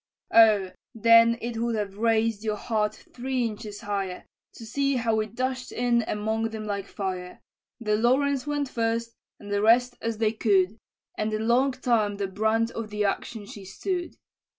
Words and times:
"Oh! 0.33 0.71
then 0.95 1.37
it 1.43 1.57
would 1.59 1.75
have 1.75 1.99
raised 1.99 2.43
your 2.43 2.55
hat 2.55 2.95
three 3.13 3.45
inches 3.45 3.81
higher, 3.81 4.25
To 4.55 4.65
see 4.65 4.95
how 4.95 5.13
we 5.15 5.27
dash'd 5.27 5.71
in 5.71 6.03
among 6.07 6.49
them 6.49 6.65
like 6.65 6.87
fire! 6.87 7.39
The 7.79 7.95
Lawrence 7.95 8.47
went 8.47 8.67
first, 8.67 9.11
and 9.39 9.51
the 9.53 9.61
rest 9.61 9.95
as 10.01 10.17
they 10.17 10.31
could, 10.31 10.79
And 11.19 11.31
a 11.35 11.39
long 11.39 11.73
time 11.73 12.17
the 12.17 12.25
brunt 12.25 12.71
of 12.71 12.89
the 12.89 13.05
action 13.05 13.45
she 13.45 13.63
stood. 13.63 14.15